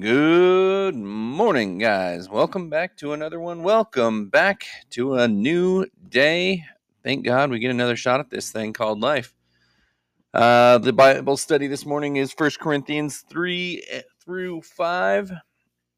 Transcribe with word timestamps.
Good 0.00 0.96
morning, 0.96 1.78
guys. 1.78 2.28
Welcome 2.28 2.68
back 2.68 2.96
to 2.96 3.12
another 3.12 3.38
one. 3.38 3.62
Welcome 3.62 4.28
back 4.28 4.64
to 4.90 5.14
a 5.14 5.28
new 5.28 5.86
day. 6.08 6.64
Thank 7.04 7.24
God 7.24 7.50
we 7.50 7.60
get 7.60 7.70
another 7.70 7.94
shot 7.94 8.18
at 8.18 8.28
this 8.28 8.50
thing 8.50 8.72
called 8.72 9.00
life. 9.00 9.32
Uh, 10.32 10.78
the 10.78 10.92
Bible 10.92 11.36
study 11.36 11.68
this 11.68 11.86
morning 11.86 12.16
is 12.16 12.32
First 12.32 12.58
Corinthians 12.58 13.24
3 13.28 13.84
eh, 13.88 14.00
through 14.24 14.62
5 14.62 15.32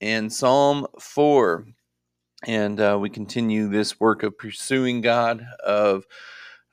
and 0.03 0.31
Psalm 0.31 0.87
4. 1.01 1.65
And 2.45 2.79
uh, 2.79 2.99
we 3.01 3.09
continue 3.09 3.69
this 3.69 3.99
work 3.99 4.25
of 4.25 4.37
pursuing 4.37 5.01
God, 5.01 5.47
of 5.65 6.05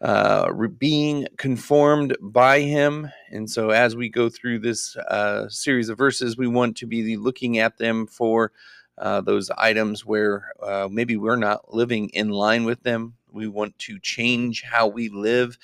uh, 0.03 0.51
being 0.77 1.25
conformed 1.37 2.15
by 2.21 2.59
Him. 2.59 3.09
And 3.31 3.49
so, 3.49 3.69
as 3.69 3.95
we 3.95 4.09
go 4.09 4.29
through 4.29 4.59
this 4.59 4.97
uh, 4.97 5.47
series 5.47 5.87
of 5.87 5.97
verses, 5.97 6.37
we 6.37 6.47
want 6.47 6.75
to 6.77 6.85
be 6.85 7.15
looking 7.15 7.57
at 7.57 7.77
them 7.77 8.05
for 8.05 8.51
uh, 8.97 9.21
those 9.21 9.49
items 9.57 10.05
where 10.05 10.51
uh, 10.61 10.89
maybe 10.91 11.15
we're 11.15 11.37
not 11.37 11.73
living 11.73 12.09
in 12.09 12.29
line 12.29 12.65
with 12.65 12.83
them. 12.83 13.13
We 13.31 13.47
want 13.47 13.79
to 13.79 13.97
change 13.97 14.63
how 14.63 14.87
we 14.87 15.07
live. 15.07 15.57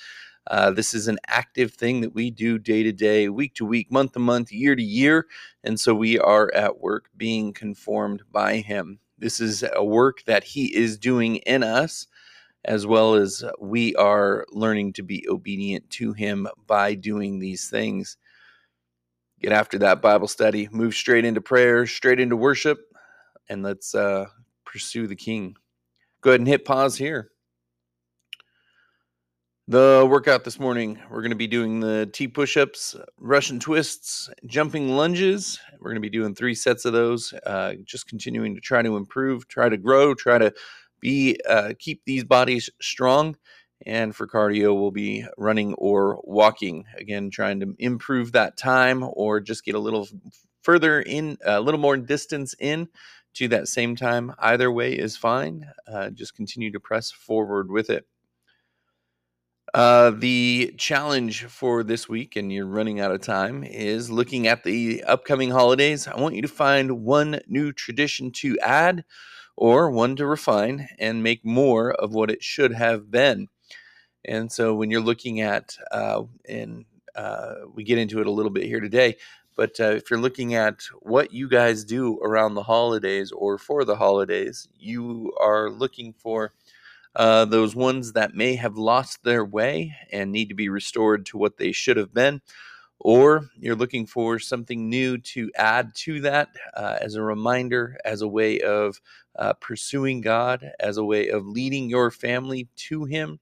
Uh, 0.46 0.70
this 0.70 0.94
is 0.94 1.06
an 1.06 1.18
active 1.28 1.74
thing 1.74 2.00
that 2.00 2.14
we 2.14 2.30
do 2.30 2.58
day 2.58 2.82
to 2.82 2.92
day, 2.92 3.28
week 3.28 3.54
to 3.56 3.66
week, 3.66 3.92
month 3.92 4.12
to 4.12 4.18
month, 4.18 4.50
year 4.50 4.74
to 4.74 4.82
year. 4.82 5.26
And 5.62 5.78
so 5.78 5.94
we 5.94 6.18
are 6.18 6.50
at 6.54 6.80
work 6.80 7.10
being 7.14 7.52
conformed 7.52 8.22
by 8.32 8.56
Him. 8.56 9.00
This 9.18 9.38
is 9.38 9.62
a 9.76 9.84
work 9.84 10.24
that 10.24 10.44
He 10.44 10.74
is 10.74 10.96
doing 10.96 11.36
in 11.36 11.62
us 11.62 12.06
as 12.64 12.86
well 12.86 13.14
as 13.14 13.42
we 13.60 13.94
are 13.96 14.44
learning 14.50 14.92
to 14.94 15.02
be 15.02 15.26
obedient 15.28 15.88
to 15.90 16.12
Him 16.12 16.46
by 16.66 16.94
doing 16.94 17.38
these 17.38 17.68
things. 17.68 18.16
Get 19.40 19.52
after 19.52 19.78
that 19.78 20.02
Bible 20.02 20.28
study, 20.28 20.68
move 20.70 20.94
straight 20.94 21.24
into 21.24 21.40
prayer, 21.40 21.86
straight 21.86 22.20
into 22.20 22.36
worship, 22.36 22.78
and 23.48 23.62
let's 23.62 23.94
uh, 23.94 24.26
pursue 24.64 25.06
the 25.06 25.16
King. 25.16 25.56
Go 26.20 26.30
ahead 26.30 26.40
and 26.40 26.48
hit 26.48 26.64
pause 26.66 26.96
here. 26.96 27.30
The 29.68 30.04
workout 30.10 30.42
this 30.42 30.58
morning, 30.58 30.98
we're 31.08 31.20
going 31.20 31.30
to 31.30 31.36
be 31.36 31.46
doing 31.46 31.78
the 31.78 32.10
T 32.12 32.26
push 32.26 32.56
ups, 32.56 32.96
Russian 33.18 33.60
twists, 33.60 34.28
jumping 34.44 34.96
lunges. 34.96 35.60
We're 35.78 35.90
going 35.90 36.02
to 36.02 36.10
be 36.10 36.10
doing 36.10 36.34
three 36.34 36.56
sets 36.56 36.84
of 36.84 36.92
those, 36.92 37.32
uh, 37.46 37.74
just 37.84 38.08
continuing 38.08 38.56
to 38.56 38.60
try 38.60 38.82
to 38.82 38.96
improve, 38.96 39.46
try 39.46 39.68
to 39.68 39.76
grow, 39.76 40.12
try 40.12 40.38
to 40.38 40.52
be 41.00 41.38
uh, 41.48 41.72
keep 41.78 42.02
these 42.04 42.24
bodies 42.24 42.70
strong. 42.80 43.36
And 43.86 44.14
for 44.14 44.26
cardio, 44.26 44.78
we'll 44.78 44.90
be 44.90 45.24
running 45.38 45.72
or 45.74 46.20
walking. 46.24 46.84
Again, 46.98 47.30
trying 47.30 47.60
to 47.60 47.74
improve 47.78 48.32
that 48.32 48.58
time 48.58 49.02
or 49.14 49.40
just 49.40 49.64
get 49.64 49.74
a 49.74 49.78
little 49.78 50.06
further 50.62 51.00
in, 51.00 51.38
a 51.44 51.60
little 51.60 51.80
more 51.80 51.96
distance 51.96 52.54
in 52.58 52.88
to 53.34 53.48
that 53.48 53.68
same 53.68 53.96
time. 53.96 54.34
Either 54.38 54.70
way 54.70 54.92
is 54.92 55.16
fine. 55.16 55.66
Uh, 55.86 56.10
just 56.10 56.34
continue 56.34 56.70
to 56.72 56.80
press 56.80 57.10
forward 57.10 57.70
with 57.70 57.88
it. 57.88 58.06
Uh, 59.72 60.10
the 60.10 60.74
challenge 60.76 61.44
for 61.44 61.84
this 61.84 62.08
week, 62.08 62.34
and 62.34 62.52
you're 62.52 62.66
running 62.66 62.98
out 62.98 63.12
of 63.12 63.20
time, 63.22 63.62
is 63.62 64.10
looking 64.10 64.48
at 64.48 64.64
the 64.64 65.02
upcoming 65.04 65.50
holidays. 65.50 66.08
I 66.08 66.20
want 66.20 66.34
you 66.34 66.42
to 66.42 66.48
find 66.48 67.04
one 67.04 67.40
new 67.46 67.72
tradition 67.72 68.32
to 68.32 68.58
add 68.58 69.04
or 69.60 69.90
one 69.90 70.16
to 70.16 70.26
refine 70.26 70.88
and 70.98 71.22
make 71.22 71.44
more 71.44 71.92
of 71.92 72.14
what 72.14 72.30
it 72.30 72.42
should 72.42 72.72
have 72.72 73.10
been. 73.10 73.46
And 74.24 74.50
so 74.50 74.74
when 74.74 74.90
you're 74.90 75.02
looking 75.02 75.42
at, 75.42 75.76
uh, 75.92 76.22
and 76.48 76.86
uh, 77.14 77.56
we 77.74 77.84
get 77.84 77.98
into 77.98 78.20
it 78.20 78.26
a 78.26 78.30
little 78.30 78.50
bit 78.50 78.64
here 78.64 78.80
today, 78.80 79.18
but 79.56 79.78
uh, 79.78 79.90
if 79.90 80.10
you're 80.10 80.18
looking 80.18 80.54
at 80.54 80.80
what 81.00 81.34
you 81.34 81.46
guys 81.46 81.84
do 81.84 82.18
around 82.20 82.54
the 82.54 82.62
holidays 82.62 83.32
or 83.32 83.58
for 83.58 83.84
the 83.84 83.96
holidays, 83.96 84.66
you 84.78 85.30
are 85.38 85.68
looking 85.68 86.14
for 86.14 86.54
uh, 87.14 87.44
those 87.44 87.76
ones 87.76 88.14
that 88.14 88.34
may 88.34 88.54
have 88.54 88.78
lost 88.78 89.24
their 89.24 89.44
way 89.44 89.94
and 90.10 90.32
need 90.32 90.48
to 90.48 90.54
be 90.54 90.70
restored 90.70 91.26
to 91.26 91.36
what 91.36 91.58
they 91.58 91.70
should 91.70 91.98
have 91.98 92.14
been 92.14 92.40
or 93.00 93.48
you're 93.58 93.74
looking 93.74 94.06
for 94.06 94.38
something 94.38 94.88
new 94.88 95.16
to 95.16 95.50
add 95.56 95.94
to 95.94 96.20
that 96.20 96.50
uh, 96.74 96.98
as 97.00 97.14
a 97.14 97.22
reminder, 97.22 97.96
as 98.04 98.20
a 98.20 98.28
way 98.28 98.60
of 98.60 99.00
uh, 99.38 99.52
pursuing 99.54 100.20
God, 100.20 100.70
as 100.80 100.96
a 100.96 101.04
way 101.04 101.28
of 101.28 101.46
leading 101.46 101.88
your 101.88 102.10
family 102.10 102.68
to 102.88 103.04
Him, 103.04 103.38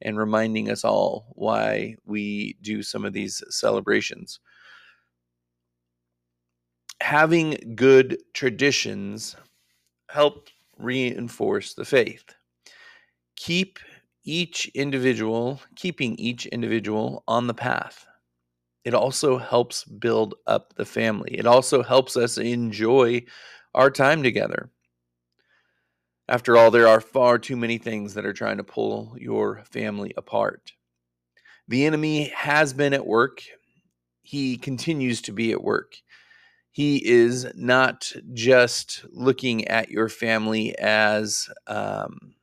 and 0.00 0.18
reminding 0.18 0.70
us 0.70 0.84
all 0.84 1.32
why 1.34 1.96
we 2.04 2.56
do 2.62 2.82
some 2.82 3.04
of 3.04 3.12
these 3.12 3.42
celebrations. 3.50 4.40
Having 7.00 7.74
good 7.74 8.18
traditions 8.32 9.36
help 10.08 10.48
reinforce 10.78 11.74
the 11.74 11.84
faith. 11.84 12.24
Keep 13.36 13.78
each 14.24 14.68
individual, 14.74 15.60
keeping 15.76 16.14
each 16.16 16.46
individual 16.46 17.24
on 17.26 17.46
the 17.46 17.54
path 17.54 18.06
it 18.84 18.94
also 18.94 19.38
helps 19.38 19.84
build 19.84 20.34
up 20.46 20.74
the 20.74 20.84
family. 20.84 21.34
It 21.38 21.46
also 21.46 21.82
helps 21.82 22.16
us 22.16 22.38
enjoy 22.38 23.24
our 23.74 23.90
time 23.90 24.22
together. 24.22 24.70
After 26.32 26.56
all, 26.56 26.72
there 26.72 26.88
are 26.88 27.00
far 27.00 27.38
too 27.38 27.56
many 27.56 27.78
things 27.78 28.14
that 28.14 28.26
are 28.26 28.32
trying 28.32 28.56
to 28.56 28.64
pull 28.64 29.14
your 29.18 29.62
family 29.70 30.14
apart. 30.16 30.72
The 31.68 31.86
enemy 31.86 32.32
has 32.34 32.72
been 32.72 32.94
at 32.94 33.06
work. 33.06 33.42
He 34.22 34.56
continues 34.56 35.22
to 35.22 35.32
be 35.32 35.52
at 35.52 35.62
work. 35.62 35.94
He 36.72 37.06
is 37.06 37.46
not 37.54 38.10
just 38.32 39.04
looking 39.12 39.68
at 39.68 39.90
your 39.90 40.08
family 40.08 40.76
as 40.78 41.48
um, 41.68 42.34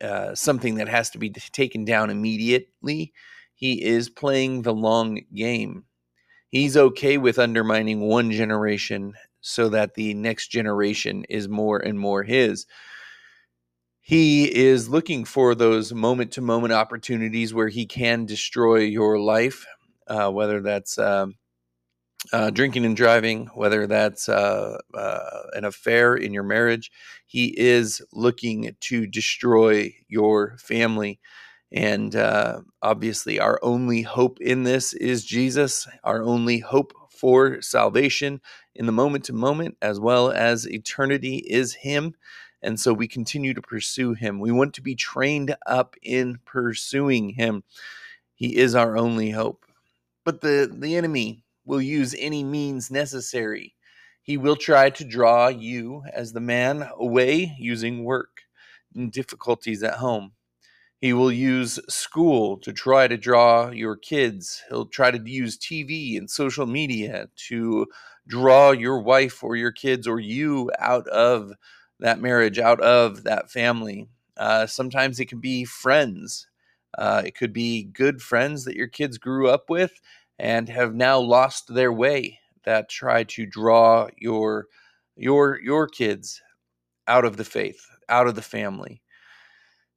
uh, 0.00 0.34
something 0.34 0.76
that 0.76 0.88
has 0.88 1.10
to 1.10 1.18
be 1.18 1.30
taken 1.30 1.84
down 1.84 2.10
immediately 2.10 3.12
he 3.54 3.82
is 3.82 4.10
playing 4.10 4.62
the 4.62 4.74
long 4.74 5.20
game. 5.34 5.84
He's 6.48 6.76
okay 6.76 7.18
with 7.18 7.38
undermining 7.38 8.00
one 8.00 8.30
generation 8.30 9.14
so 9.40 9.68
that 9.70 9.94
the 9.94 10.14
next 10.14 10.48
generation 10.48 11.24
is 11.28 11.48
more 11.48 11.78
and 11.78 11.98
more 11.98 12.22
his. 12.24 12.66
He 14.06 14.54
is 14.54 14.90
looking 14.90 15.24
for 15.24 15.54
those 15.54 15.94
moment 15.94 16.32
to 16.32 16.42
moment 16.42 16.74
opportunities 16.74 17.54
where 17.54 17.68
he 17.68 17.86
can 17.86 18.26
destroy 18.26 18.80
your 18.80 19.18
life, 19.18 19.64
uh, 20.06 20.30
whether 20.30 20.60
that's 20.60 20.98
uh, 20.98 21.28
uh, 22.30 22.50
drinking 22.50 22.84
and 22.84 22.94
driving, 22.94 23.46
whether 23.54 23.86
that's 23.86 24.28
uh, 24.28 24.76
uh, 24.92 25.42
an 25.54 25.64
affair 25.64 26.14
in 26.16 26.34
your 26.34 26.42
marriage. 26.42 26.90
He 27.26 27.58
is 27.58 28.02
looking 28.12 28.76
to 28.80 29.06
destroy 29.06 29.94
your 30.06 30.58
family. 30.58 31.18
And 31.72 32.14
uh, 32.14 32.60
obviously, 32.82 33.40
our 33.40 33.58
only 33.62 34.02
hope 34.02 34.38
in 34.42 34.64
this 34.64 34.92
is 34.92 35.24
Jesus, 35.24 35.88
our 36.04 36.22
only 36.22 36.58
hope 36.58 36.92
for 37.10 37.62
salvation 37.62 38.42
in 38.74 38.84
the 38.84 38.92
moment 38.92 39.24
to 39.24 39.32
moment, 39.32 39.78
as 39.80 39.98
well 39.98 40.30
as 40.30 40.68
eternity, 40.68 41.36
is 41.38 41.72
Him. 41.72 42.14
And 42.64 42.80
so 42.80 42.92
we 42.92 43.06
continue 43.06 43.54
to 43.54 43.62
pursue 43.62 44.14
Him. 44.14 44.40
We 44.40 44.50
want 44.50 44.74
to 44.74 44.82
be 44.82 44.94
trained 44.94 45.54
up 45.66 45.96
in 46.02 46.38
pursuing 46.44 47.30
Him. 47.30 47.62
He 48.34 48.56
is 48.56 48.74
our 48.74 48.96
only 48.96 49.30
hope. 49.30 49.64
But 50.24 50.40
the, 50.40 50.70
the 50.72 50.96
enemy 50.96 51.44
will 51.64 51.82
use 51.82 52.14
any 52.18 52.42
means 52.42 52.90
necessary. 52.90 53.74
He 54.22 54.38
will 54.38 54.56
try 54.56 54.88
to 54.90 55.04
draw 55.04 55.48
you 55.48 56.02
as 56.12 56.32
the 56.32 56.40
man 56.40 56.88
away 56.96 57.54
using 57.58 58.04
work 58.04 58.40
and 58.94 59.12
difficulties 59.12 59.82
at 59.82 59.94
home. 59.94 60.32
He 60.98 61.12
will 61.12 61.30
use 61.30 61.78
school 61.88 62.56
to 62.60 62.72
try 62.72 63.08
to 63.08 63.18
draw 63.18 63.68
your 63.70 63.96
kids. 63.96 64.62
He'll 64.70 64.86
try 64.86 65.10
to 65.10 65.20
use 65.22 65.58
TV 65.58 66.16
and 66.16 66.30
social 66.30 66.64
media 66.64 67.28
to 67.48 67.86
draw 68.26 68.70
your 68.70 69.00
wife 69.00 69.44
or 69.44 69.56
your 69.56 69.72
kids 69.72 70.06
or 70.06 70.18
you 70.18 70.70
out 70.78 71.06
of 71.08 71.52
that 72.00 72.20
marriage, 72.20 72.58
out 72.58 72.80
of 72.80 73.24
that 73.24 73.50
family. 73.50 74.08
Uh, 74.36 74.66
sometimes 74.66 75.20
it 75.20 75.26
can 75.26 75.40
be 75.40 75.64
friends. 75.64 76.48
Uh, 76.96 77.22
it 77.24 77.36
could 77.36 77.52
be 77.52 77.84
good 77.84 78.22
friends 78.22 78.64
that 78.64 78.76
your 78.76 78.88
kids 78.88 79.18
grew 79.18 79.48
up 79.48 79.70
with 79.70 80.00
and 80.38 80.68
have 80.68 80.94
now 80.94 81.18
lost 81.18 81.72
their 81.72 81.92
way 81.92 82.38
that 82.64 82.88
try 82.88 83.24
to 83.24 83.46
draw 83.46 84.08
your 84.18 84.66
your 85.16 85.60
your 85.60 85.86
kids 85.86 86.42
out 87.06 87.24
of 87.24 87.36
the 87.36 87.44
faith, 87.44 87.86
out 88.08 88.26
of 88.26 88.34
the 88.34 88.42
family. 88.42 89.02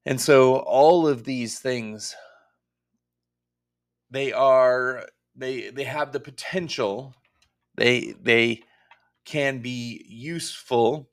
And 0.05 0.19
so 0.21 0.57
all 0.57 1.07
of 1.07 1.23
these 1.23 1.59
things 1.59 2.15
they 4.09 4.31
are 4.31 5.07
they 5.35 5.69
they 5.69 5.83
have 5.83 6.11
the 6.11 6.19
potential 6.19 7.13
they 7.75 8.15
they 8.21 8.61
can 9.25 9.59
be 9.59 10.05
useful 10.07 11.09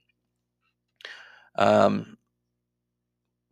um 1.56 2.16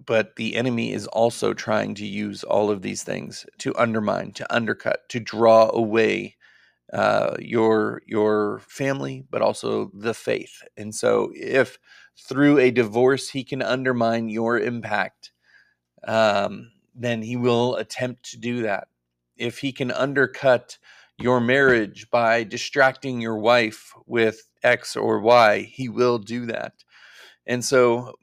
but 0.04 0.34
the 0.36 0.56
enemy 0.56 0.92
is 0.92 1.06
also 1.08 1.54
trying 1.54 1.94
to 1.94 2.06
use 2.06 2.42
all 2.42 2.70
of 2.70 2.82
these 2.82 3.04
things 3.04 3.46
to 3.58 3.74
undermine 3.76 4.32
to 4.32 4.54
undercut 4.54 5.08
to 5.08 5.20
draw 5.20 5.70
away 5.72 6.36
uh, 6.92 7.36
your 7.38 8.02
your 8.06 8.60
family, 8.68 9.24
but 9.30 9.42
also 9.42 9.90
the 9.94 10.14
faith. 10.14 10.62
And 10.76 10.94
so, 10.94 11.32
if 11.34 11.78
through 12.28 12.58
a 12.58 12.70
divorce 12.70 13.30
he 13.30 13.44
can 13.44 13.62
undermine 13.62 14.28
your 14.28 14.58
impact, 14.60 15.32
um, 16.06 16.70
then 16.94 17.22
he 17.22 17.36
will 17.36 17.76
attempt 17.76 18.30
to 18.30 18.38
do 18.38 18.62
that. 18.62 18.88
If 19.36 19.58
he 19.58 19.72
can 19.72 19.90
undercut 19.90 20.78
your 21.18 21.40
marriage 21.40 22.10
by 22.10 22.44
distracting 22.44 23.20
your 23.20 23.38
wife 23.38 23.94
with 24.06 24.48
X 24.62 24.96
or 24.96 25.20
Y, 25.20 25.60
he 25.62 25.88
will 25.88 26.18
do 26.18 26.46
that. 26.46 26.74
And 27.46 27.64
so, 27.64 28.14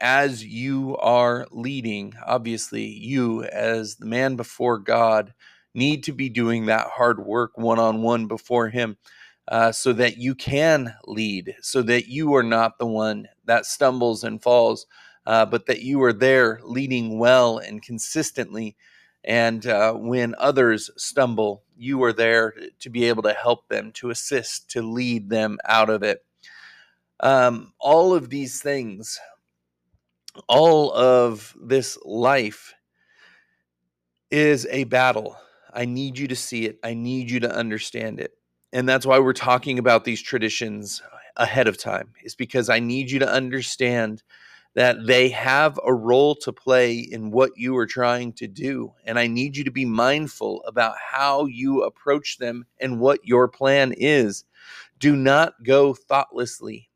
as 0.00 0.44
you 0.44 0.96
are 0.98 1.46
leading, 1.50 2.14
obviously, 2.26 2.84
you 2.84 3.44
as 3.44 3.96
the 3.96 4.06
man 4.06 4.36
before 4.36 4.78
God 4.78 5.34
need 5.74 6.04
to 6.04 6.12
be 6.12 6.28
doing 6.28 6.66
that 6.66 6.88
hard 6.88 7.24
work 7.24 7.56
one 7.56 7.78
on 7.78 8.02
one 8.02 8.26
before 8.26 8.68
Him 8.68 8.96
uh, 9.48 9.72
so 9.72 9.92
that 9.92 10.16
you 10.16 10.34
can 10.34 10.94
lead, 11.06 11.54
so 11.60 11.82
that 11.82 12.08
you 12.08 12.34
are 12.34 12.42
not 12.42 12.78
the 12.78 12.86
one 12.86 13.28
that 13.44 13.66
stumbles 13.66 14.24
and 14.24 14.42
falls, 14.42 14.86
uh, 15.26 15.46
but 15.46 15.66
that 15.66 15.82
you 15.82 16.02
are 16.02 16.12
there 16.12 16.60
leading 16.64 17.18
well 17.18 17.58
and 17.58 17.82
consistently. 17.82 18.76
And 19.24 19.66
uh, 19.66 19.94
when 19.94 20.34
others 20.38 20.90
stumble, 20.96 21.62
you 21.76 22.02
are 22.04 22.12
there 22.12 22.54
to 22.80 22.90
be 22.90 23.04
able 23.04 23.22
to 23.24 23.32
help 23.32 23.68
them, 23.68 23.92
to 23.92 24.10
assist, 24.10 24.70
to 24.72 24.82
lead 24.82 25.30
them 25.30 25.58
out 25.64 25.90
of 25.90 26.02
it. 26.02 26.23
Um, 27.24 27.72
all 27.80 28.14
of 28.14 28.30
these 28.30 28.62
things, 28.62 29.18
all 30.46 30.92
of 30.92 31.56
this 31.60 31.98
life 32.04 32.74
is 34.30 34.66
a 34.70 34.84
battle 34.84 35.36
I 35.74 35.84
need 35.86 36.18
you 36.18 36.28
to 36.28 36.36
see 36.36 36.66
it. 36.66 36.78
I 36.84 36.94
need 36.94 37.30
you 37.30 37.40
to 37.40 37.52
understand 37.52 38.20
it. 38.20 38.32
And 38.72 38.88
that's 38.88 39.04
why 39.04 39.18
we're 39.18 39.32
talking 39.32 39.78
about 39.78 40.04
these 40.04 40.22
traditions 40.22 41.02
ahead 41.36 41.66
of 41.66 41.76
time, 41.76 42.12
is 42.22 42.36
because 42.36 42.68
I 42.68 42.78
need 42.78 43.10
you 43.10 43.18
to 43.18 43.28
understand 43.28 44.22
that 44.74 45.06
they 45.06 45.28
have 45.28 45.78
a 45.84 45.92
role 45.92 46.34
to 46.36 46.52
play 46.52 46.98
in 46.98 47.30
what 47.30 47.52
you 47.56 47.76
are 47.76 47.86
trying 47.86 48.32
to 48.34 48.46
do. 48.46 48.92
And 49.04 49.18
I 49.18 49.26
need 49.26 49.56
you 49.56 49.64
to 49.64 49.70
be 49.70 49.84
mindful 49.84 50.62
about 50.64 50.94
how 50.98 51.46
you 51.46 51.82
approach 51.82 52.38
them 52.38 52.66
and 52.80 53.00
what 53.00 53.24
your 53.24 53.48
plan 53.48 53.92
is. 53.96 54.44
Do 54.98 55.16
not 55.16 55.54
go 55.64 55.94
thoughtlessly, 55.94 56.88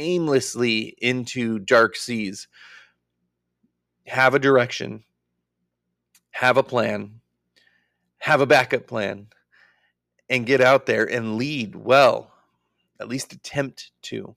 aimlessly 0.00 0.96
into 0.98 1.58
dark 1.58 1.94
seas. 1.94 2.48
Have 4.06 4.34
a 4.34 4.40
direction, 4.40 5.04
have 6.30 6.56
a 6.56 6.62
plan, 6.62 7.20
have 8.18 8.40
a 8.40 8.46
backup 8.46 8.86
plan 8.86 9.28
and 10.28 10.46
get 10.46 10.60
out 10.60 10.86
there 10.86 11.04
and 11.04 11.36
lead 11.36 11.74
well, 11.74 12.32
at 13.00 13.08
least 13.08 13.32
attempt 13.32 13.90
to. 14.02 14.34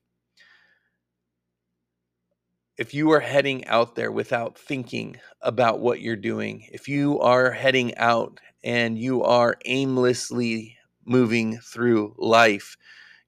If 2.77 2.93
you 2.93 3.11
are 3.11 3.19
heading 3.19 3.65
out 3.67 3.95
there 3.95 4.11
without 4.11 4.57
thinking 4.57 5.19
about 5.41 5.79
what 5.79 6.01
you're 6.01 6.15
doing, 6.15 6.67
if 6.71 6.87
you 6.87 7.19
are 7.19 7.51
heading 7.51 7.95
out 7.97 8.39
and 8.63 8.97
you 8.97 9.23
are 9.23 9.57
aimlessly 9.65 10.77
moving 11.05 11.57
through 11.59 12.15
life, 12.17 12.77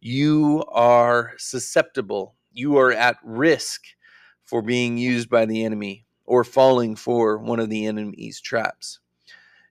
you 0.05 0.63
are 0.67 1.33
susceptible, 1.39 2.35
you 2.53 2.77
are 2.77 2.91
at 2.91 3.17
risk 3.23 3.81
for 4.43 4.61
being 4.61 4.99
used 4.99 5.31
by 5.31 5.47
the 5.47 5.65
enemy 5.65 6.05
or 6.25 6.43
falling 6.43 6.95
for 6.95 7.39
one 7.39 7.59
of 7.59 7.71
the 7.71 7.87
enemy's 7.87 8.39
traps. 8.39 8.99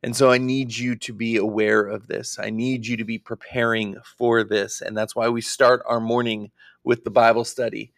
And 0.02 0.16
so 0.16 0.32
I 0.32 0.38
need 0.38 0.76
you 0.76 0.96
to 0.96 1.12
be 1.12 1.36
aware 1.36 1.82
of 1.82 2.08
this. 2.08 2.36
I 2.40 2.50
need 2.50 2.84
you 2.84 2.96
to 2.96 3.04
be 3.04 3.16
preparing 3.16 3.94
for 4.19 4.42
this. 4.42 4.81
And 4.81 4.96
that's 4.96 5.14
why 5.14 5.28
we 5.28 5.40
start 5.40 5.84
our 5.86 6.00
morning 6.00 6.50
with 6.82 7.04
the 7.04 7.12
Bible 7.12 7.44
study 7.44 7.92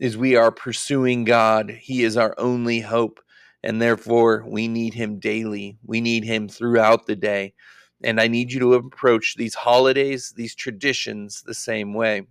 is 0.00 0.16
we 0.16 0.34
are 0.34 0.50
pursuing 0.50 1.22
God. 1.22 1.70
He 1.70 2.02
is 2.02 2.16
our 2.16 2.34
only 2.38 2.80
hope. 2.80 3.20
And 3.62 3.80
therefore, 3.80 4.44
we 4.48 4.66
need 4.66 4.94
him 4.94 5.20
daily. 5.20 5.78
We 5.86 6.00
need 6.00 6.24
him 6.24 6.48
throughout 6.48 7.06
the 7.06 7.14
day. 7.14 7.54
And 8.02 8.20
I 8.20 8.28
need 8.28 8.52
you 8.52 8.60
to 8.60 8.74
approach 8.74 9.34
these 9.36 9.54
holidays, 9.54 10.32
these 10.36 10.54
traditions 10.54 11.42
the 11.42 11.54
same 11.54 11.94
way. 11.94 12.26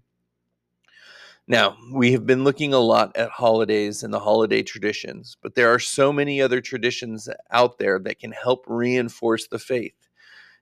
Now, 1.49 1.77
we 1.93 2.11
have 2.11 2.25
been 2.25 2.43
looking 2.43 2.73
a 2.73 2.79
lot 2.79 3.15
at 3.15 3.29
holidays 3.29 4.03
and 4.03 4.13
the 4.13 4.19
holiday 4.19 4.63
traditions, 4.63 5.37
but 5.41 5.55
there 5.55 5.73
are 5.73 5.79
so 5.79 6.11
many 6.11 6.41
other 6.41 6.59
traditions 6.59 7.29
out 7.51 7.77
there 7.77 7.99
that 7.99 8.19
can 8.19 8.33
help 8.33 8.65
reinforce 8.67 9.47
the 9.47 9.59
faith, 9.59 9.95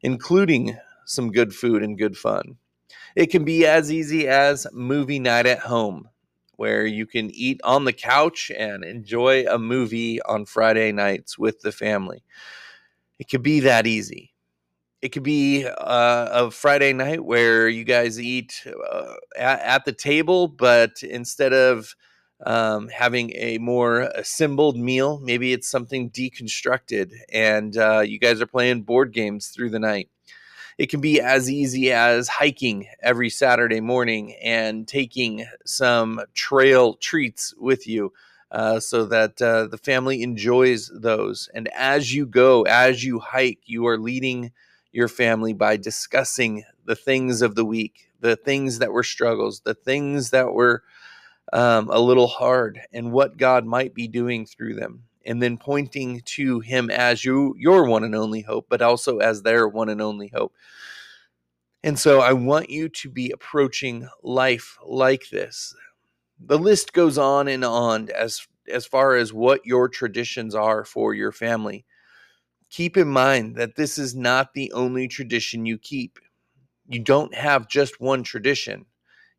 including 0.02 0.78
some 1.06 1.32
good 1.32 1.56
food 1.56 1.82
and 1.82 1.98
good 1.98 2.16
fun. 2.16 2.58
It 3.16 3.32
can 3.32 3.44
be 3.44 3.66
as 3.66 3.92
easy 3.92 4.28
as 4.28 4.68
movie 4.72 5.18
night 5.18 5.48
at 5.48 5.60
home, 5.60 6.08
where 6.58 6.86
you 6.86 7.08
can 7.08 7.32
eat 7.32 7.60
on 7.64 7.86
the 7.86 7.94
couch 7.94 8.52
and 8.56 8.84
enjoy 8.84 9.46
a 9.48 9.58
movie 9.58 10.22
on 10.22 10.46
Friday 10.46 10.92
nights 10.92 11.36
with 11.36 11.62
the 11.62 11.72
family. 11.72 12.24
It 13.18 13.28
could 13.28 13.42
be 13.42 13.62
that 13.62 13.88
easy 13.88 14.35
it 15.06 15.12
could 15.12 15.22
be 15.22 15.64
uh, 15.68 16.30
a 16.32 16.50
Friday 16.50 16.92
night 16.92 17.24
where 17.24 17.70
you 17.70 17.84
guys 17.84 18.20
eat 18.20 18.66
uh, 18.90 19.14
at, 19.38 19.86
the 19.86 19.92
table, 19.92 20.48
but 20.48 21.04
instead 21.04 21.54
of 21.54 21.96
um, 22.44 22.88
having 22.88 23.32
a 23.36 23.60
more 23.60 24.10
assembled 24.16 24.76
meal, 24.76 25.20
maybe 25.20 25.54
it's 25.54 25.70
something 25.70 26.10
deconstructed 26.10 27.12
and 27.32 27.78
uh, 27.78 28.00
you 28.00 28.18
guys 28.18 28.42
are 28.42 28.48
playing 28.48 28.82
board 28.82 29.14
games 29.14 29.50
through 29.50 29.70
the 29.70 29.78
night. 29.78 30.10
It 30.80 30.90
can 30.90 31.02
be 31.02 31.22
as 31.22 31.52
easy 31.52 31.92
as 31.92 32.28
hiking 32.28 32.88
every 33.00 33.30
Saturday 33.30 33.82
morning 33.82 34.34
and 34.42 34.88
taking 34.88 35.46
some 35.68 36.20
trail 36.34 36.96
treats 36.96 37.54
with 37.60 37.88
you. 37.88 38.12
Uh, 38.50 38.80
so 38.80 39.06
that 39.06 39.42
uh, 39.42 39.68
the 39.68 39.78
family 39.78 40.24
enjoys 40.24 40.90
those. 40.96 41.50
And 41.54 41.68
as 41.76 42.14
you 42.14 42.26
go, 42.26 42.64
as 42.64 43.04
you 43.04 43.20
hike, 43.20 43.60
you 43.66 43.86
are 43.88 43.98
leading 43.98 44.52
your 44.96 45.08
family 45.08 45.54
by 45.54 45.78
discussing 45.78 46.64
the 46.86 46.96
things 46.96 47.42
of 47.42 47.56
the 47.56 47.66
week, 47.66 48.10
the 48.22 48.36
things 48.36 48.80
that 48.80 48.92
were 48.92 49.04
struggles, 49.04 49.62
the 49.62 49.74
things 49.74 50.30
that 50.32 50.54
were 50.54 50.84
um, 51.54 51.90
a 51.92 52.00
little 52.00 52.28
hard, 52.28 52.82
and 52.94 53.12
what 53.12 53.38
God 53.38 53.66
might 53.66 53.94
be 53.94 54.08
doing 54.08 54.46
through 54.46 54.76
them. 54.76 55.04
And 55.26 55.42
then 55.42 55.58
pointing 55.58 56.22
to 56.26 56.60
Him 56.60 56.90
as 56.90 57.26
you, 57.26 57.56
your 57.58 57.86
one 57.86 58.04
and 58.04 58.16
only 58.16 58.42
hope, 58.42 58.68
but 58.70 58.82
also 58.82 59.18
as 59.18 59.42
their 59.42 59.68
one 59.68 59.90
and 59.90 60.02
only 60.02 60.28
hope. 60.28 60.54
And 61.84 62.00
so 62.00 62.22
I 62.22 62.34
want 62.34 62.70
you 62.70 62.90
to 62.90 63.10
be 63.10 63.32
approaching 63.32 64.08
life 64.24 64.78
like 64.84 65.30
this. 65.30 65.76
The 66.40 66.58
list 66.58 66.94
goes 66.94 67.18
on 67.18 67.48
and 67.48 67.64
on 67.64 68.10
as 68.10 68.48
as 68.72 68.86
far 68.86 69.16
as 69.16 69.32
what 69.32 69.66
your 69.66 69.88
traditions 69.88 70.56
are 70.56 70.84
for 70.84 71.14
your 71.14 71.32
family 71.32 71.86
keep 72.76 72.98
in 72.98 73.08
mind 73.08 73.56
that 73.56 73.78
this 73.78 73.98
is 73.98 74.14
not 74.14 74.54
the 74.54 74.70
only 74.74 75.08
tradition 75.08 75.66
you 75.66 75.78
keep. 75.78 76.20
You 76.90 77.00
don't 77.00 77.34
have 77.34 77.70
just 77.70 78.02
one 78.02 78.22
tradition, 78.22 78.86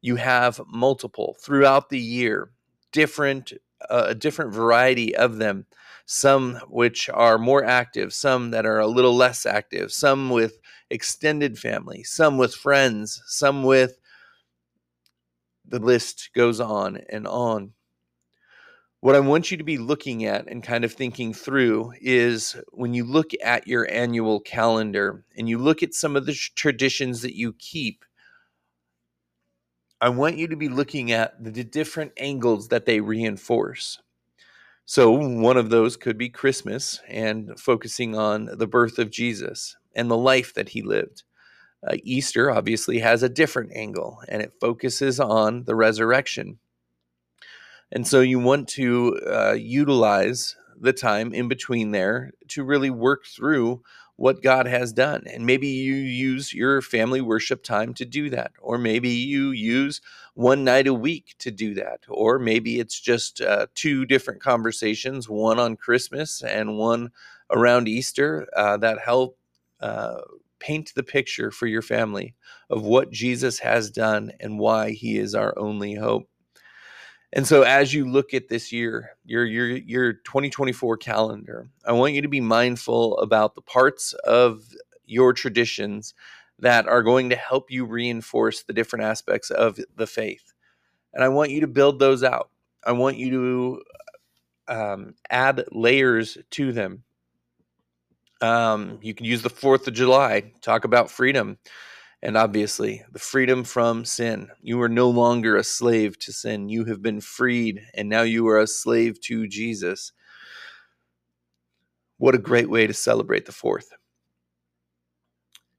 you 0.00 0.16
have 0.16 0.58
multiple 0.66 1.36
throughout 1.42 1.90
the 1.90 2.00
year, 2.00 2.50
different 2.92 3.52
uh, 3.90 4.06
a 4.08 4.14
different 4.14 4.54
variety 4.54 5.14
of 5.14 5.36
them, 5.36 5.66
some 6.06 6.54
which 6.70 7.10
are 7.10 7.36
more 7.36 7.62
active, 7.62 8.14
some 8.14 8.52
that 8.52 8.64
are 8.64 8.78
a 8.78 8.86
little 8.86 9.14
less 9.14 9.44
active, 9.44 9.92
some 9.92 10.30
with 10.30 10.58
extended 10.88 11.58
family, 11.58 12.02
some 12.04 12.38
with 12.38 12.54
friends, 12.54 13.22
some 13.26 13.64
with 13.64 13.98
the 15.66 15.78
list 15.78 16.30
goes 16.34 16.58
on 16.58 17.00
and 17.10 17.26
on 17.26 17.74
what 19.06 19.14
I 19.14 19.20
want 19.20 19.52
you 19.52 19.56
to 19.56 19.62
be 19.62 19.78
looking 19.78 20.24
at 20.24 20.48
and 20.48 20.64
kind 20.64 20.84
of 20.84 20.92
thinking 20.92 21.32
through 21.32 21.92
is 22.00 22.56
when 22.72 22.92
you 22.92 23.04
look 23.04 23.30
at 23.40 23.68
your 23.68 23.88
annual 23.88 24.40
calendar 24.40 25.24
and 25.36 25.48
you 25.48 25.58
look 25.58 25.84
at 25.84 25.94
some 25.94 26.16
of 26.16 26.26
the 26.26 26.34
traditions 26.56 27.22
that 27.22 27.36
you 27.36 27.52
keep, 27.52 28.04
I 30.00 30.08
want 30.08 30.38
you 30.38 30.48
to 30.48 30.56
be 30.56 30.68
looking 30.68 31.12
at 31.12 31.34
the 31.40 31.62
different 31.62 32.14
angles 32.16 32.66
that 32.66 32.84
they 32.84 32.98
reinforce. 32.98 34.02
So, 34.86 35.12
one 35.12 35.56
of 35.56 35.70
those 35.70 35.96
could 35.96 36.18
be 36.18 36.28
Christmas 36.28 36.98
and 37.06 37.60
focusing 37.60 38.16
on 38.16 38.46
the 38.58 38.66
birth 38.66 38.98
of 38.98 39.12
Jesus 39.12 39.76
and 39.94 40.10
the 40.10 40.16
life 40.16 40.52
that 40.54 40.70
he 40.70 40.82
lived. 40.82 41.22
Uh, 41.88 41.94
Easter 42.02 42.50
obviously 42.50 42.98
has 42.98 43.22
a 43.22 43.28
different 43.28 43.70
angle 43.72 44.18
and 44.26 44.42
it 44.42 44.54
focuses 44.60 45.20
on 45.20 45.62
the 45.62 45.76
resurrection. 45.76 46.58
And 47.92 48.06
so 48.06 48.20
you 48.20 48.38
want 48.38 48.68
to 48.70 49.18
uh, 49.26 49.52
utilize 49.52 50.56
the 50.78 50.92
time 50.92 51.32
in 51.32 51.48
between 51.48 51.92
there 51.92 52.32
to 52.48 52.64
really 52.64 52.90
work 52.90 53.24
through 53.26 53.82
what 54.16 54.42
God 54.42 54.66
has 54.66 54.92
done. 54.92 55.24
And 55.26 55.44
maybe 55.44 55.68
you 55.68 55.94
use 55.94 56.52
your 56.52 56.80
family 56.80 57.20
worship 57.20 57.62
time 57.62 57.92
to 57.94 58.04
do 58.04 58.30
that. 58.30 58.52
Or 58.60 58.78
maybe 58.78 59.10
you 59.10 59.50
use 59.50 60.00
one 60.34 60.64
night 60.64 60.86
a 60.86 60.94
week 60.94 61.34
to 61.40 61.50
do 61.50 61.74
that. 61.74 62.00
Or 62.08 62.38
maybe 62.38 62.80
it's 62.80 62.98
just 62.98 63.40
uh, 63.40 63.66
two 63.74 64.06
different 64.06 64.40
conversations 64.40 65.28
one 65.28 65.58
on 65.58 65.76
Christmas 65.76 66.42
and 66.42 66.78
one 66.78 67.10
around 67.50 67.88
Easter 67.88 68.46
uh, 68.56 68.78
that 68.78 69.00
help 69.00 69.38
uh, 69.80 70.22
paint 70.58 70.92
the 70.94 71.02
picture 71.02 71.50
for 71.50 71.66
your 71.66 71.82
family 71.82 72.34
of 72.70 72.82
what 72.82 73.10
Jesus 73.10 73.58
has 73.58 73.90
done 73.90 74.32
and 74.40 74.58
why 74.58 74.92
he 74.92 75.18
is 75.18 75.34
our 75.34 75.56
only 75.58 75.94
hope. 75.94 76.28
And 77.36 77.46
so 77.46 77.64
as 77.64 77.92
you 77.92 78.10
look 78.10 78.32
at 78.32 78.48
this 78.48 78.72
year, 78.72 79.10
your 79.26 79.44
your 79.44 79.68
your 79.68 80.14
2024 80.14 80.96
calendar, 80.96 81.68
I 81.84 81.92
want 81.92 82.14
you 82.14 82.22
to 82.22 82.28
be 82.28 82.40
mindful 82.40 83.18
about 83.18 83.54
the 83.54 83.60
parts 83.60 84.14
of 84.24 84.64
your 85.04 85.34
traditions 85.34 86.14
that 86.60 86.88
are 86.88 87.02
going 87.02 87.28
to 87.28 87.36
help 87.36 87.70
you 87.70 87.84
reinforce 87.84 88.62
the 88.62 88.72
different 88.72 89.04
aspects 89.04 89.50
of 89.50 89.78
the 89.96 90.06
faith. 90.06 90.54
And 91.12 91.22
I 91.22 91.28
want 91.28 91.50
you 91.50 91.60
to 91.60 91.66
build 91.66 91.98
those 91.98 92.24
out. 92.24 92.48
I 92.82 92.92
want 92.92 93.18
you 93.18 93.82
to 94.68 94.74
um, 94.74 95.14
add 95.28 95.66
layers 95.72 96.38
to 96.52 96.72
them. 96.72 97.04
Um, 98.40 98.98
you 99.02 99.12
can 99.12 99.26
use 99.26 99.42
the 99.42 99.50
4th 99.50 99.86
of 99.86 99.92
July, 99.92 100.54
talk 100.62 100.84
about 100.84 101.10
freedom. 101.10 101.58
And 102.22 102.36
obviously, 102.36 103.04
the 103.12 103.18
freedom 103.18 103.62
from 103.62 104.04
sin. 104.04 104.48
You 104.60 104.80
are 104.82 104.88
no 104.88 105.10
longer 105.10 105.56
a 105.56 105.62
slave 105.62 106.18
to 106.20 106.32
sin. 106.32 106.68
You 106.68 106.86
have 106.86 107.02
been 107.02 107.20
freed, 107.20 107.82
and 107.94 108.08
now 108.08 108.22
you 108.22 108.48
are 108.48 108.58
a 108.58 108.66
slave 108.66 109.20
to 109.22 109.46
Jesus. 109.46 110.12
What 112.18 112.34
a 112.34 112.38
great 112.38 112.70
way 112.70 112.86
to 112.86 112.94
celebrate 112.94 113.44
the 113.44 113.52
4th. 113.52 113.88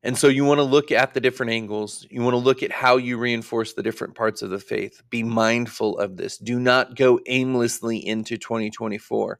And 0.03 0.17
so 0.17 0.27
you 0.27 0.45
want 0.45 0.59
to 0.59 0.63
look 0.63 0.91
at 0.91 1.13
the 1.13 1.19
different 1.19 1.51
angles. 1.51 2.05
You 2.09 2.21
want 2.21 2.35
to 2.35 2.37
look 2.37 2.61
at 2.61 2.71
how 2.71 2.97
you 2.97 3.17
reinforce 3.17 3.73
the 3.73 3.83
different 3.83 4.15
parts 4.15 4.41
of 4.41 4.51
the 4.51 4.59
faith. 4.59 5.01
Be 5.09 5.23
mindful 5.23 5.97
of 5.97 6.15
this. 6.15 6.37
Do 6.37 6.59
not 6.59 6.95
go 6.95 7.19
aimlessly 7.25 7.97
into 7.97 8.37
2024. 8.37 9.39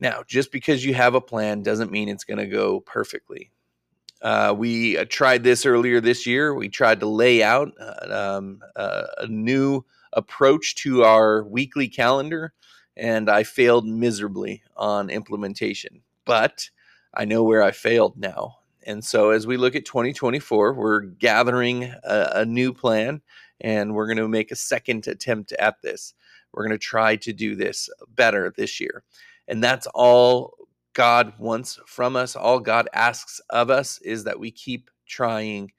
Now, 0.00 0.22
just 0.26 0.50
because 0.50 0.84
you 0.84 0.92
have 0.94 1.14
a 1.14 1.20
plan 1.20 1.62
doesn't 1.62 1.92
mean 1.92 2.08
it's 2.08 2.24
going 2.24 2.38
to 2.38 2.46
go 2.46 2.80
perfectly. 2.80 3.52
Uh, 4.22 4.54
we 4.56 4.98
uh, 4.98 5.04
tried 5.08 5.42
this 5.42 5.64
earlier 5.64 6.00
this 6.00 6.26
year. 6.26 6.54
We 6.54 6.68
tried 6.68 7.00
to 7.00 7.06
lay 7.06 7.42
out 7.42 7.72
uh, 7.80 8.38
um, 8.38 8.60
a 8.76 9.26
new 9.28 9.84
approach 10.12 10.74
to 10.76 11.04
our 11.04 11.44
weekly 11.44 11.88
calendar, 11.88 12.52
and 12.96 13.30
I 13.30 13.44
failed 13.44 13.86
miserably 13.86 14.62
on 14.76 15.10
implementation. 15.10 16.02
But 16.24 16.68
I 17.14 17.24
know 17.24 17.42
where 17.42 17.62
I 17.62 17.70
failed 17.70 18.16
now. 18.16 18.58
And 18.86 19.04
so 19.04 19.30
as 19.30 19.46
we 19.46 19.56
look 19.56 19.74
at 19.74 19.84
2024, 19.84 20.74
we're 20.74 21.00
gathering 21.00 21.84
a, 21.84 22.30
a 22.34 22.44
new 22.44 22.72
plan 22.72 23.20
and 23.60 23.94
we're 23.94 24.06
going 24.06 24.16
to 24.16 24.28
make 24.28 24.50
a 24.50 24.56
second 24.56 25.06
attempt 25.06 25.52
at 25.52 25.82
this. 25.82 26.14
We're 26.52 26.64
going 26.66 26.78
to 26.78 26.84
try 26.84 27.16
to 27.16 27.32
do 27.32 27.54
this 27.54 27.90
better 28.14 28.52
this 28.56 28.80
year. 28.80 29.02
And 29.48 29.62
that's 29.62 29.86
all 29.94 30.54
God 30.94 31.34
wants 31.38 31.78
from 31.86 32.16
us. 32.16 32.36
All 32.36 32.60
God 32.60 32.88
asks 32.92 33.40
of 33.50 33.70
us 33.70 34.00
is 34.02 34.24
that 34.24 34.40
we 34.40 34.50
keep 34.50 34.90
trying 35.06 35.70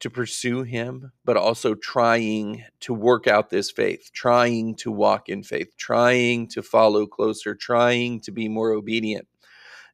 to 0.00 0.10
pursue 0.10 0.62
Him, 0.62 1.12
but 1.24 1.36
also 1.36 1.74
trying 1.74 2.64
to 2.80 2.94
work 2.94 3.26
out 3.26 3.50
this 3.50 3.70
faith, 3.70 4.10
trying 4.12 4.74
to 4.76 4.90
walk 4.90 5.28
in 5.28 5.42
faith, 5.42 5.76
trying 5.76 6.48
to 6.48 6.62
follow 6.62 7.06
closer, 7.06 7.54
trying 7.54 8.20
to 8.20 8.32
be 8.32 8.48
more 8.48 8.72
obedient. 8.72 9.26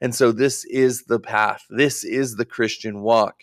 And 0.01 0.15
so 0.15 0.33
this 0.33 0.65
is 0.65 1.05
the 1.05 1.21
path. 1.21 1.65
This 1.71 2.05
is 2.05 2.37
the 2.37 2.45
Christian 2.45 3.01
walk. 3.01 3.43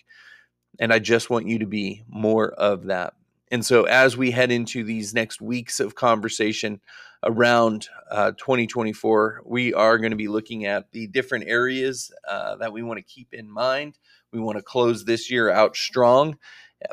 And 0.80 0.94
I 0.94 1.00
just 1.00 1.30
want 1.30 1.48
you 1.48 1.60
to 1.60 1.68
be 1.68 2.04
more 2.08 2.52
of 2.54 2.86
that. 2.86 3.14
And 3.54 3.64
so 3.64 3.84
as 3.84 4.18
we 4.18 4.32
head 4.32 4.52
into 4.52 4.84
these 4.84 5.14
next 5.14 5.40
weeks 5.40 5.80
of 5.80 5.94
conversation 5.94 6.82
around 7.24 7.88
uh, 8.10 8.32
2024, 8.32 9.44
we 9.46 9.72
are 9.76 10.00
going 10.00 10.10
to 10.10 10.18
be 10.18 10.28
looking 10.28 10.66
at 10.66 10.92
the 10.92 11.06
different 11.06 11.46
areas 11.48 12.12
uh, 12.28 12.56
that 12.56 12.74
we 12.74 12.82
want 12.82 12.98
to 12.98 13.04
keep 13.04 13.32
in 13.32 13.48
mind. 13.48 14.00
We 14.32 14.40
want 14.40 14.58
to 14.58 14.64
close 14.64 15.06
this 15.06 15.30
year 15.30 15.52
out 15.52 15.76
strong, 15.76 16.40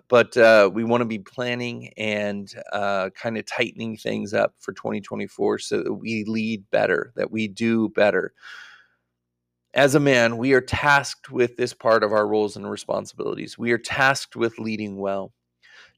but 0.08 0.36
uh, 0.36 0.68
we 0.70 0.84
want 0.84 1.00
to 1.00 1.06
be 1.06 1.20
planning 1.20 1.94
and 1.96 2.52
uh, 2.74 3.08
kind 3.14 3.38
of 3.38 3.46
tightening 3.46 3.96
things 3.96 4.34
up 4.34 4.52
for 4.58 4.74
2024 4.74 5.60
so 5.60 5.82
that 5.82 5.94
we 5.94 6.24
lead 6.24 6.70
better, 6.70 7.14
that 7.16 7.30
we 7.30 7.48
do 7.48 7.88
better 7.88 8.34
as 9.72 9.94
a 9.94 10.00
man, 10.00 10.36
we 10.36 10.52
are 10.52 10.60
tasked 10.60 11.30
with 11.30 11.56
this 11.56 11.72
part 11.72 12.02
of 12.02 12.12
our 12.12 12.26
roles 12.26 12.56
and 12.56 12.68
responsibilities. 12.68 13.56
We 13.56 13.70
are 13.70 13.78
tasked 13.78 14.34
with 14.34 14.58
leading 14.58 14.98
well. 14.98 15.32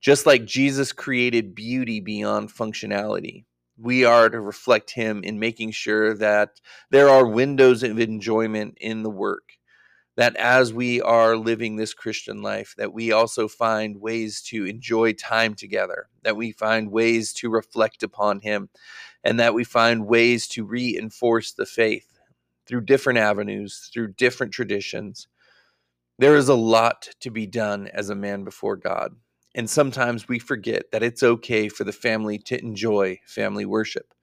Just 0.03 0.27
like 0.27 0.45
Jesus 0.45 0.91
created 0.93 1.55
beauty 1.55 2.01
beyond 2.01 2.53
functionality, 2.53 3.45
we 3.79 4.05
are 4.05 4.29
to 4.29 4.41
reflect 4.41 4.91
him 4.91 5.23
in 5.23 5.39
making 5.39 5.71
sure 5.71 6.13
that 6.15 6.61
there 6.91 7.09
are 7.09 7.25
windows 7.25 7.85
of 7.85 8.01
enjoyment 8.01 8.77
in 8.81 9.05
the 9.05 9.11
work. 9.11 9.53
That 10.17 10.35
as 10.35 10.75
we 10.75 11.01
are 11.01 11.37
living 11.37 11.77
this 11.77 11.95
Christian 11.95 12.43
life, 12.43 12.75
that 12.79 12.93
we 12.93 13.13
also 13.13 13.47
find 13.47 14.01
ways 14.01 14.43
to 14.49 14.67
enjoy 14.67 15.13
time 15.13 15.55
together, 15.55 16.09
that 16.25 16.37
we 16.37 16.51
find 16.51 16.91
ways 16.91 17.33
to 17.35 17.49
reflect 17.49 18.03
upon 18.03 18.41
him, 18.41 18.71
and 19.23 19.39
that 19.39 19.55
we 19.55 19.63
find 19.63 20.09
ways 20.09 20.49
to 20.49 20.65
reinforce 20.65 21.53
the 21.53 21.65
faith 21.65 22.19
through 22.67 22.81
different 22.83 23.21
avenues, 23.21 23.89
through 23.95 24.15
different 24.15 24.53
traditions. 24.53 25.29
There 26.19 26.37
is 26.37 26.49
a 26.49 26.55
lot 26.55 27.11
to 27.21 27.31
be 27.31 27.47
done 27.47 27.87
as 27.87 28.11
a 28.11 28.17
man 28.17 28.43
before 28.43 28.77
God. 28.77 29.15
And 29.55 29.69
sometimes 29.69 30.29
we 30.29 30.39
forget 30.39 30.85
that 30.93 31.03
it's 31.03 31.23
okay 31.23 31.69
for 31.69 31.85
the 31.85 31.93
family 31.93 32.39
to 32.39 32.59
enjoy 32.61 33.19
family 33.27 33.67
worship. 33.67 34.15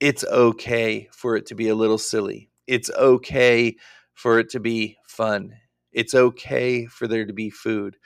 It's 0.00 0.24
okay 0.24 1.08
for 1.12 1.36
it 1.36 1.46
to 1.46 1.54
be 1.54 1.68
a 1.68 1.74
little 1.74 1.98
silly. 1.98 2.50
It's 2.66 2.90
okay 2.90 3.76
for 4.14 4.38
it 4.38 4.50
to 4.50 4.60
be 4.60 4.96
fun. 5.06 5.54
It's 5.92 6.14
okay 6.14 6.86
for 6.86 7.06
there 7.06 7.26
to 7.26 7.32
be 7.32 7.50
food. 7.50 7.96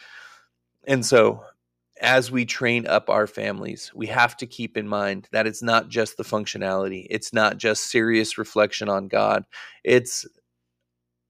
And 0.86 1.04
so 1.04 1.44
as 2.00 2.30
we 2.30 2.46
train 2.46 2.86
up 2.86 3.10
our 3.10 3.26
families, 3.26 3.92
we 3.94 4.06
have 4.06 4.36
to 4.38 4.46
keep 4.46 4.76
in 4.76 4.88
mind 4.88 5.28
that 5.32 5.46
it's 5.46 5.62
not 5.62 5.88
just 5.88 6.16
the 6.16 6.24
functionality, 6.24 7.06
it's 7.10 7.32
not 7.32 7.58
just 7.58 7.90
serious 7.90 8.38
reflection 8.38 8.88
on 8.88 9.08
God, 9.08 9.44
it's 9.84 10.26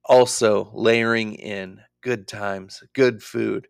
also 0.05 0.71
layering 0.73 1.35
in 1.35 1.81
good 2.03 2.29
times, 2.29 2.83
good 2.95 3.23
food, 3.23 3.67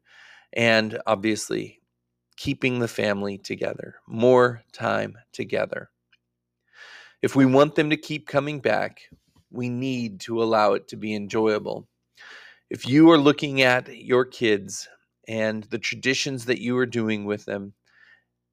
and 0.53 0.99
obviously 1.07 1.81
keeping 2.37 2.79
the 2.79 2.89
family 2.89 3.39
together, 3.39 3.97
more 4.07 4.63
time 4.73 5.17
together. 5.33 5.91
If 7.23 7.37
we 7.37 7.45
want 7.45 7.75
them 7.75 7.91
to 7.91 7.97
keep 7.97 8.27
coming 8.27 8.61
back, 8.61 9.03
we 9.51 9.69
need 9.69 10.21
to 10.21 10.43
allow 10.43 10.73
it 10.73 10.89
to 10.89 10.97
be 10.97 11.15
enjoyable. 11.15 11.87
If 12.71 12.89
you 12.89 13.11
are 13.11 13.19
looking 13.19 13.63
at 13.63 13.95
your 13.97 14.25
kids 14.25 14.89
and 15.31 15.63
the 15.65 15.79
traditions 15.79 16.47
that 16.47 16.61
you 16.61 16.77
are 16.77 16.87
doing 16.87 17.25
with 17.25 17.45
them. 17.45 17.73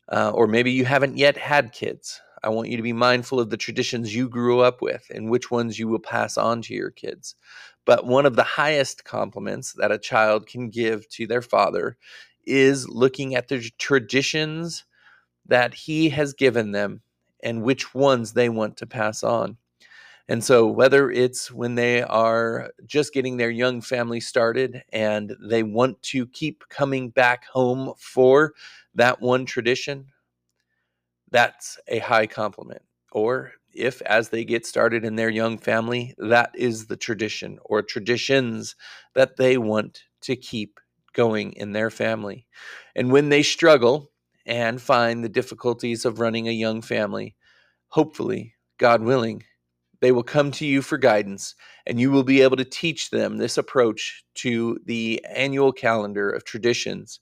Uh, 0.10 0.32
or 0.34 0.48
maybe 0.48 0.72
you 0.72 0.86
haven't 0.86 1.18
yet 1.18 1.36
had 1.36 1.74
kids. 1.74 2.22
I 2.48 2.50
want 2.50 2.70
you 2.70 2.78
to 2.78 2.84
be 2.84 2.94
mindful 2.94 3.42
of 3.42 3.50
the 3.50 3.58
traditions 3.58 4.16
you 4.16 4.30
grew 4.30 4.62
up 4.62 4.82
with 4.82 5.12
and 5.14 5.30
which 5.30 5.52
ones 5.52 5.78
you 5.78 5.90
will 5.90 6.00
pass 6.00 6.38
on 6.38 6.62
to 6.62 6.74
your 6.74 6.92
kids. 6.92 7.36
But 7.84 8.06
one 8.06 8.26
of 8.26 8.38
the 8.38 8.44
highest 8.44 9.04
compliments 9.04 9.74
that 9.74 9.92
a 9.92 9.98
child 9.98 10.48
can 10.48 10.70
give 10.70 11.10
to 11.10 11.28
their 11.28 11.42
father 11.42 11.98
is 12.46 12.88
looking 12.88 13.36
at 13.36 13.50
the 13.50 13.70
traditions 13.78 14.86
that 15.46 15.74
he 15.74 16.08
has 16.08 16.34
given 16.34 16.72
them 16.72 17.02
and 17.44 17.64
which 17.64 17.94
ones 17.94 18.32
they 18.32 18.48
want 18.48 18.78
to 18.78 18.88
pass 18.88 19.24
on. 19.24 19.58
And 20.30 20.42
so, 20.42 20.68
whether 20.68 21.12
it's 21.12 21.52
when 21.52 21.76
they 21.76 22.02
are 22.02 22.72
just 22.86 23.14
getting 23.14 23.36
their 23.36 23.50
young 23.50 23.82
family 23.82 24.22
started 24.22 24.84
and 24.94 25.36
they 25.42 25.64
want 25.64 26.02
to 26.04 26.28
keep 26.28 26.64
coming 26.70 27.10
back 27.10 27.44
home 27.48 27.92
for 27.98 28.54
that 28.96 29.22
one 29.22 29.46
tradition, 29.46 30.14
that's 31.32 31.78
a 31.88 32.00
high 32.00 32.28
compliment. 32.28 32.82
Or 33.12 33.54
if, 33.74 34.02
as 34.04 34.30
they 34.30 34.44
get 34.44 34.66
started 34.66 35.06
in 35.06 35.16
their 35.16 35.30
young 35.30 35.58
family, 35.58 36.14
that 36.18 36.52
is 36.56 36.88
the 36.88 36.98
tradition 36.98 37.60
or 37.66 37.82
traditions 37.82 38.76
that 39.16 39.38
they 39.38 39.58
want 39.58 40.04
to 40.22 40.36
keep 40.36 40.80
going 41.14 41.54
in 41.54 41.72
their 41.72 41.90
family. 41.90 42.48
And 42.96 43.12
when 43.12 43.30
they 43.30 43.44
struggle 43.44 44.12
and 44.46 44.82
find 44.82 45.24
the 45.24 45.30
difficulties 45.30 46.06
of 46.06 46.20
running 46.20 46.48
a 46.48 46.52
young 46.52 46.82
family, 46.82 47.36
hopefully, 47.90 48.54
God 48.78 49.02
willing, 49.02 49.44
they 50.00 50.12
will 50.12 50.24
come 50.24 50.52
to 50.52 50.66
you 50.66 50.82
for 50.82 50.98
guidance, 50.98 51.56
and 51.86 52.00
you 52.00 52.12
will 52.12 52.24
be 52.24 52.42
able 52.42 52.58
to 52.58 52.66
teach 52.66 53.10
them 53.10 53.38
this 53.38 53.58
approach 53.58 54.24
to 54.36 54.80
the 54.86 55.24
annual 55.26 55.72
calendar 55.72 56.30
of 56.30 56.44
traditions 56.44 57.20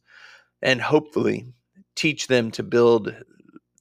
and 0.62 0.82
hopefully 0.82 1.46
teach 1.96 2.28
them 2.28 2.52
to 2.52 2.64
build 2.64 3.16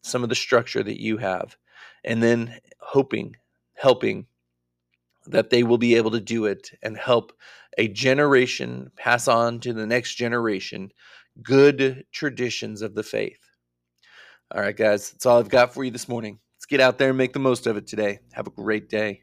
some 0.05 0.23
of 0.23 0.29
the 0.29 0.35
structure 0.35 0.83
that 0.83 1.01
you 1.01 1.17
have. 1.17 1.57
And 2.05 2.23
then 2.23 2.59
hoping, 2.79 3.37
helping 3.75 4.27
that 5.27 5.51
they 5.51 5.63
will 5.63 5.79
be 5.79 5.97
able 5.97 6.11
to 6.11 6.21
do 6.21 6.45
it 6.45 6.71
and 6.83 6.97
help 6.97 7.33
a 7.79 7.89
generation 7.89 8.91
pass 8.97 9.27
on 9.27 9.59
to 9.61 9.73
the 9.73 9.87
next 9.87 10.15
generation 10.15 10.93
good 11.43 12.05
traditions 12.13 12.83
of 12.83 12.95
the 12.95 13.03
faith. 13.03 13.41
All 14.55 14.61
right, 14.61 14.77
guys, 14.77 15.11
that's 15.11 15.27
all 15.27 15.39
I've 15.39 15.49
got 15.49 15.75
for 15.75 15.83
you 15.83 15.91
this 15.91 16.09
morning. 16.09 16.39
Let's 16.57 16.67
get 16.67 16.81
out 16.81 16.99
there 16.99 17.09
and 17.09 17.19
make 17.19 17.33
the 17.33 17.39
most 17.39 17.67
of 17.67 17.77
it 17.77 17.87
today. 17.87 18.21
Have 18.33 18.47
a 18.47 18.51
great 18.51 18.89
day. 18.89 19.23